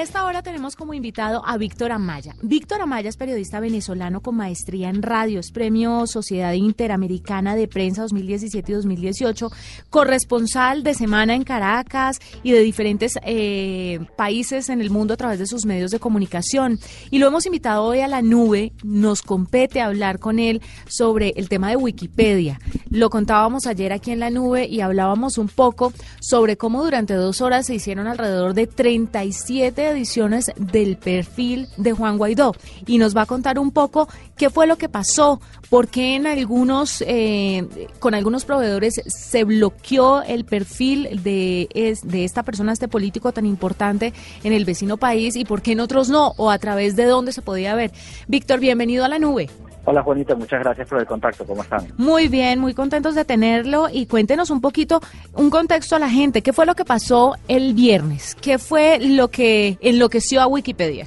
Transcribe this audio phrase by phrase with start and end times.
[0.00, 2.34] Esta hora tenemos como invitado a Víctor Amaya.
[2.40, 8.00] Víctor Amaya es periodista venezolano con maestría en radio, es premio Sociedad Interamericana de Prensa
[8.00, 9.50] 2017 y 2018,
[9.90, 15.38] corresponsal de Semana en Caracas y de diferentes eh, países en el mundo a través
[15.38, 16.78] de sus medios de comunicación.
[17.10, 21.50] Y lo hemos invitado hoy a la nube, nos compete hablar con él sobre el
[21.50, 22.58] tema de Wikipedia.
[22.88, 27.42] Lo contábamos ayer aquí en la nube y hablábamos un poco sobre cómo durante dos
[27.42, 32.54] horas se hicieron alrededor de 37 ediciones del perfil de Juan Guaidó
[32.86, 36.26] y nos va a contar un poco qué fue lo que pasó, por qué en
[36.26, 37.66] algunos, eh,
[37.98, 44.12] con algunos proveedores se bloqueó el perfil de, de esta persona, este político tan importante
[44.44, 47.32] en el vecino país y por qué en otros no, o a través de dónde
[47.32, 47.92] se podía ver.
[48.28, 49.48] Víctor, bienvenido a la nube.
[49.84, 51.44] Hola Juanita, muchas gracias por el contacto.
[51.44, 51.86] ¿Cómo están?
[51.96, 55.00] Muy bien, muy contentos de tenerlo y cuéntenos un poquito,
[55.34, 56.42] un contexto a la gente.
[56.42, 58.36] ¿Qué fue lo que pasó el viernes?
[58.40, 61.06] ¿Qué fue lo que enloqueció a Wikipedia?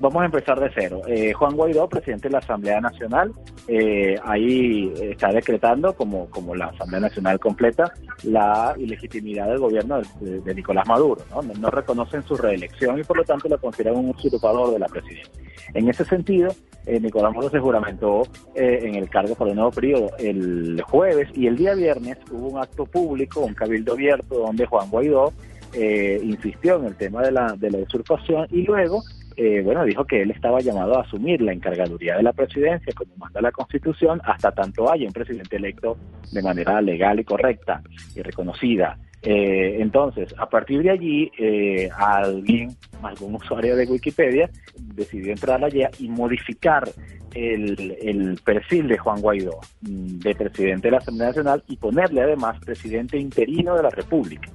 [0.00, 1.02] Vamos a empezar de cero.
[1.06, 3.32] Eh, Juan Guaidó, presidente de la Asamblea Nacional,
[3.68, 10.54] eh, ahí está decretando, como, como la Asamblea Nacional completa, la ilegitimidad del gobierno de,
[10.54, 11.22] Nicolás Maduro.
[11.30, 11.42] ¿no?
[11.42, 11.70] ¿no?
[11.70, 15.30] reconocen su reelección y por lo tanto lo consideran un usurpador de la presidencia.
[15.74, 16.48] En ese sentido,
[16.86, 18.22] eh, Nicolás Maduro se juramentó
[18.54, 22.58] en el cargo por el nuevo periodo el jueves y el día viernes hubo un
[22.58, 25.32] acto público, un cabildo abierto, donde Juan Guaidó
[25.74, 29.02] insistió en el tema de la, de la usurpación y luego
[29.42, 33.16] eh, bueno, dijo que él estaba llamado a asumir la encargaduría de la presidencia, como
[33.16, 35.96] manda la Constitución, hasta tanto haya un presidente electo
[36.30, 37.82] de manera legal y correcta
[38.14, 38.98] y reconocida.
[39.22, 44.50] Eh, entonces, a partir de allí, eh, alguien, algún usuario de Wikipedia,
[44.94, 46.88] decidió entrar allá y modificar
[47.34, 52.58] el, perfil de Juan Guaidó, mm, de presidente de la Asamblea Nacional, y ponerle además
[52.64, 54.48] presidente interino de la República.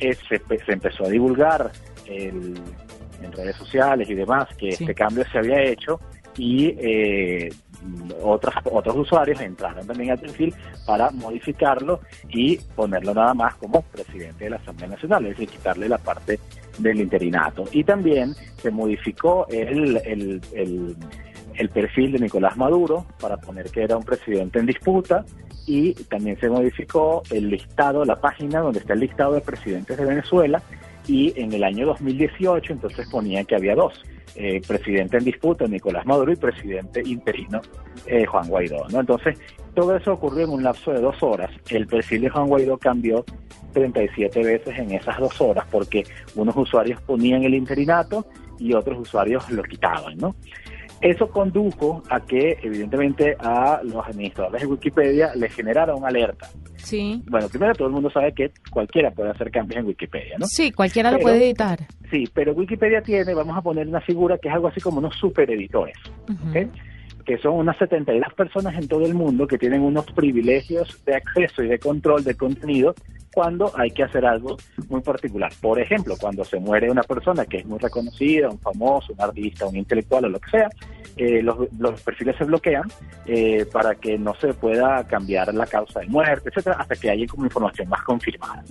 [0.00, 1.70] se, se empezó a divulgar
[2.06, 2.54] el
[3.22, 5.98] en redes sociales y demás que este cambio se había hecho
[6.36, 6.74] y
[8.22, 10.54] otros, otros usuarios entraron también al perfil
[10.86, 15.88] para modificarlo y ponerlo nada más como presidente de la Asamblea Nacional, es decir, quitarle
[15.88, 16.38] la parte
[16.78, 17.64] del interinato.
[17.72, 20.96] Y también se modificó el, el, el,
[21.54, 25.24] el perfil de Nicolás Maduro para poner que era un presidente en disputa
[25.66, 30.04] y también se modificó el listado, la página donde está el listado de presidentes de
[30.04, 30.62] Venezuela
[31.06, 34.00] y en el año 2018 entonces ponía que había dos,
[34.34, 37.60] eh, presidente en disputa Nicolás Maduro y presidente interino
[38.06, 38.88] eh, Juan Guaidó.
[38.90, 39.00] ¿no?
[39.00, 39.38] Entonces
[39.74, 41.50] todo eso ocurrió en un lapso de dos horas.
[41.68, 43.24] El perfil de Juan Guaidó cambió
[43.72, 46.04] 37 veces en esas dos horas porque
[46.34, 48.26] unos usuarios ponían el interinato
[48.58, 50.16] y otros usuarios lo quitaban.
[50.16, 50.34] ¿no?
[51.00, 56.48] Eso condujo a que, evidentemente, a los administradores de Wikipedia les generara una alerta.
[56.76, 57.22] Sí.
[57.28, 60.46] Bueno, primero todo el mundo sabe que cualquiera puede hacer cambios en Wikipedia, ¿no?
[60.46, 61.78] Sí, cualquiera lo puede editar.
[62.10, 65.16] Sí, pero Wikipedia tiene, vamos a poner una figura que es algo así como unos
[65.16, 65.96] super editores,
[67.24, 71.62] que son unas 72 personas en todo el mundo que tienen unos privilegios de acceso
[71.62, 72.94] y de control de contenido
[73.36, 74.56] cuando hay que hacer algo
[74.88, 75.52] muy particular.
[75.60, 79.66] Por ejemplo, cuando se muere una persona que es muy reconocida, un famoso, un artista,
[79.66, 80.70] un intelectual o lo que sea,
[81.18, 82.84] eh, los, perfiles se bloquean
[83.26, 87.26] eh, para que no se pueda cambiar la causa de muerte, etcétera, hasta que haya
[87.26, 88.64] como información más confirmada.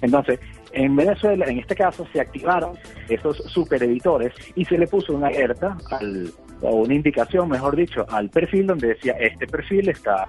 [0.00, 0.40] Entonces,
[0.72, 2.78] en Venezuela, en este caso, se activaron
[3.10, 6.32] esos supereditores y se le puso una alerta al,
[6.62, 10.26] o una indicación, mejor dicho, al perfil donde decía este perfil está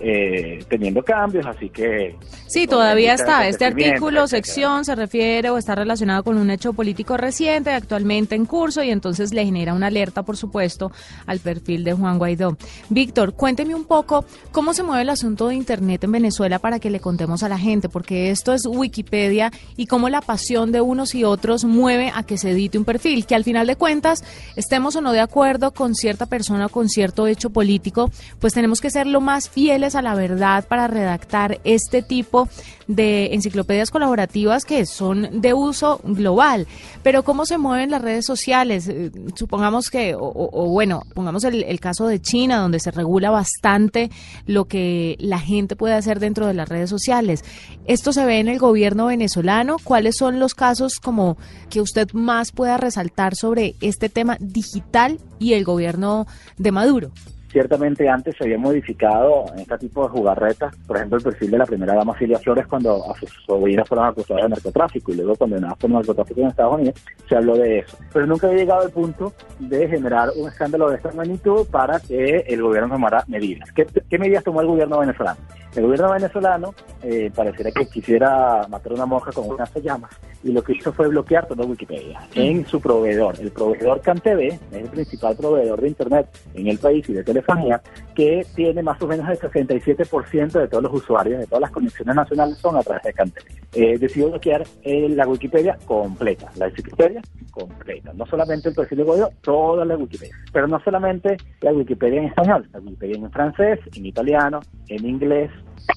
[0.00, 2.16] eh, teniendo cambios, así que...
[2.46, 3.46] Sí, todavía está.
[3.46, 8.46] Este artículo, sección, se refiere o está relacionado con un hecho político reciente, actualmente en
[8.46, 10.90] curso, y entonces le genera una alerta, por supuesto,
[11.26, 12.56] al perfil de Juan Guaidó.
[12.88, 16.90] Víctor, cuénteme un poco cómo se mueve el asunto de Internet en Venezuela para que
[16.90, 21.14] le contemos a la gente, porque esto es Wikipedia y cómo la pasión de unos
[21.14, 24.24] y otros mueve a que se edite un perfil, que al final de cuentas,
[24.56, 28.80] estemos o no de acuerdo con cierta persona o con cierto hecho político, pues tenemos
[28.80, 32.48] que ser lo más fiel fieles a la verdad para redactar este tipo
[32.88, 36.66] de enciclopedias colaborativas que son de uso global.
[37.04, 38.88] Pero ¿cómo se mueven las redes sociales?
[38.88, 44.10] Eh, supongamos que, o, bueno, pongamos el, el, caso de China, donde se regula bastante
[44.46, 47.44] lo que la gente puede hacer dentro de las redes sociales.
[47.86, 49.76] ¿Esto se ve en el gobierno venezolano?
[49.82, 51.36] ¿Cuáles son los casos como
[51.70, 57.10] que usted más pueda resaltar sobre este tema digital y el gobierno de Maduro?
[57.52, 61.58] Ciertamente antes se había modificado en este tipo de jugarretas, por ejemplo, el perfil de
[61.58, 65.36] la primera dama Silvia Flores cuando a sus sobrinas fueron acusadas de narcotráfico y luego
[65.36, 66.94] condenadas por narcotráfico en Estados Unidos,
[67.28, 67.98] se habló de eso.
[68.10, 72.38] Pero nunca había llegado al punto de generar un escándalo de esta magnitud para que
[72.48, 73.70] el gobierno tomara medidas.
[73.72, 75.40] ¿Qué, medidas tomó el gobierno venezolano?
[75.76, 80.10] El gobierno venezolano eh, pareciera que quisiera matar una monja con unas llamas
[80.42, 83.38] y lo que hizo fue bloquear toda Wikipedia en su proveedor.
[83.40, 87.80] El proveedor CanTV es el principal proveedor de Internet en el país y de telefonía
[88.14, 92.14] que tiene más o menos el 67% de todos los usuarios, de todas las conexiones
[92.14, 93.44] nacionales son a través de CanTV.
[93.74, 99.04] Eh, decidió bloquear eh, la Wikipedia completa, la Wikipedia completa, no solamente el perfil de
[99.04, 103.78] gobierno, toda la Wikipedia, pero no solamente la Wikipedia en español, la Wikipedia en francés,
[103.94, 105.50] en italiano, en inglés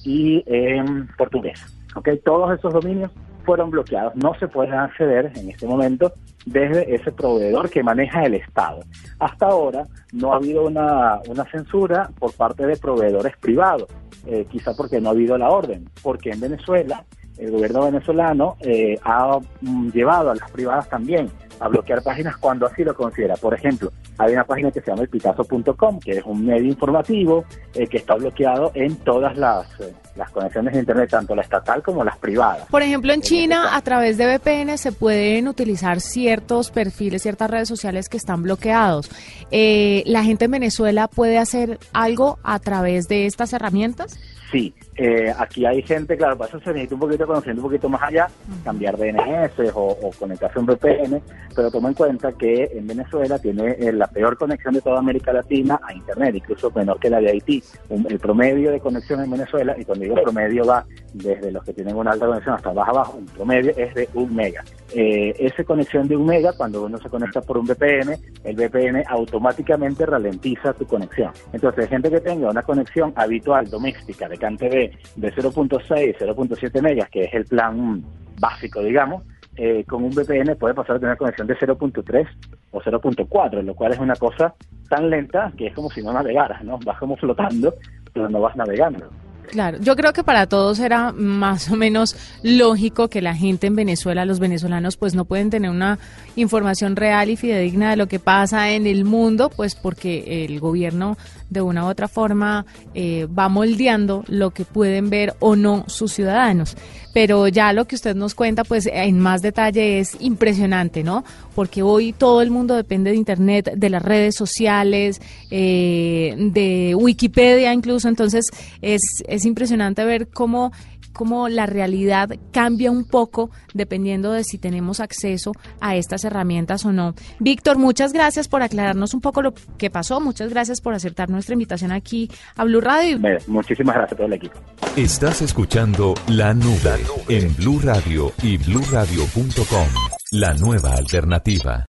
[0.04, 1.60] y en portugués.
[1.94, 2.18] ¿okay?
[2.18, 3.10] Todos esos dominios
[3.46, 6.12] fueron bloqueados, no se pueden acceder en este momento
[6.44, 8.80] desde ese proveedor que maneja el Estado.
[9.18, 13.88] Hasta ahora no ha habido una, una censura por parte de proveedores privados,
[14.26, 17.04] eh, quizá porque no ha habido la orden, porque en Venezuela
[17.38, 22.66] el gobierno venezolano eh, ha mm, llevado a las privadas también a bloquear páginas cuando
[22.66, 23.36] así lo considera.
[23.36, 27.86] Por ejemplo, hay una página que se llama elpicazo.com, que es un medio informativo eh,
[27.86, 32.04] que está bloqueado en todas las, eh, las conexiones de Internet, tanto la estatal como
[32.04, 32.66] las privadas.
[32.70, 37.68] Por ejemplo, en China, a través de VPN se pueden utilizar ciertos perfiles, ciertas redes
[37.68, 39.10] sociales que están bloqueados.
[39.50, 44.18] Eh, ¿La gente en Venezuela puede hacer algo a través de estas herramientas?
[44.50, 47.88] Sí, eh, aquí hay gente, claro, para eso se necesita un poquito conociendo un poquito
[47.88, 48.28] más allá,
[48.62, 51.20] cambiar DNS o, o conectarse a un VPN,
[51.54, 55.32] pero toma en cuenta que en Venezuela tiene eh, la peor conexión de toda América
[55.32, 57.62] Latina a Internet, incluso menor que la de Haití.
[57.90, 61.96] el promedio de conexión en Venezuela, y cuando digo promedio va desde los que tienen
[61.96, 64.62] una alta conexión hasta baja abajo, un promedio es de un mega.
[64.98, 69.04] Eh, esa conexión de un mega, cuando uno se conecta por un VPN, el VPN
[69.06, 71.32] automáticamente ralentiza tu conexión.
[71.52, 74.70] Entonces, gente que tenga una conexión habitual doméstica de CanTV
[75.16, 78.02] de 0.6, 0.7 megas, que es el plan
[78.40, 79.22] básico, digamos,
[79.56, 82.26] eh, con un VPN puede pasar a tener conexión de 0.3
[82.70, 84.54] o 0.4, lo cual es una cosa
[84.88, 86.78] tan lenta que es como si no navegaras, ¿no?
[86.86, 87.74] Vas como flotando,
[88.14, 89.10] pero no vas navegando.
[89.50, 93.76] Claro, yo creo que para todos era más o menos lógico que la gente en
[93.76, 95.98] Venezuela, los venezolanos, pues no pueden tener una
[96.34, 101.16] información real y fidedigna de lo que pasa en el mundo, pues porque el gobierno
[101.50, 106.12] de una u otra forma eh, va moldeando lo que pueden ver o no sus
[106.12, 106.76] ciudadanos.
[107.14, 111.24] Pero ya lo que usted nos cuenta, pues en más detalle es impresionante, ¿no?
[111.54, 117.72] Porque hoy todo el mundo depende de Internet, de las redes sociales, eh, de Wikipedia
[117.72, 118.46] incluso, entonces
[118.82, 120.72] es es impresionante ver cómo
[121.16, 126.92] cómo la realidad cambia un poco dependiendo de si tenemos acceso a estas herramientas o
[126.92, 127.14] no.
[127.40, 130.20] Víctor, muchas gracias por aclararnos un poco lo que pasó.
[130.20, 133.18] Muchas gracias por aceptar nuestra invitación aquí a Blue Radio.
[133.46, 134.58] Muchísimas gracias a todo el equipo.
[134.96, 139.88] Estás escuchando La Nube en Blue Radio y bluradio.com.
[140.32, 141.84] La nueva alternativa.